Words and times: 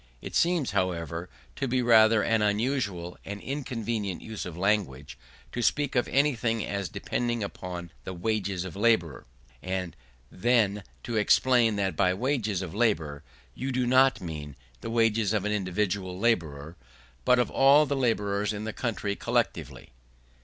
It 0.19 0.33
seems, 0.33 0.71
however, 0.71 1.29
to 1.57 1.67
be 1.67 1.83
rather 1.83 2.23
an 2.23 2.41
unusual 2.41 3.19
and 3.23 3.39
inconvenient 3.39 4.19
use 4.19 4.47
of 4.47 4.57
language 4.57 5.15
to 5.51 5.61
speak 5.61 5.95
of 5.95 6.07
anything 6.07 6.65
as 6.65 6.89
depending 6.89 7.43
upon 7.43 7.91
the 8.03 8.11
wages 8.15 8.65
of 8.65 8.75
labour, 8.75 9.27
and 9.61 9.95
then 10.31 10.81
to 11.03 11.17
explain 11.17 11.75
that 11.75 11.95
by 11.95 12.15
wages 12.15 12.63
of 12.63 12.73
labour 12.73 13.21
you 13.53 13.71
do 13.71 13.85
not 13.85 14.19
mean 14.21 14.55
the 14.79 14.89
wages 14.89 15.33
of 15.33 15.45
an 15.45 15.51
individual 15.51 16.17
labourer, 16.17 16.75
but 17.23 17.37
of 17.37 17.51
all 17.51 17.85
the 17.85 17.95
labourers 17.95 18.53
in 18.53 18.63
the 18.63 18.73
country 18.73 19.15
collectively. 19.15 19.91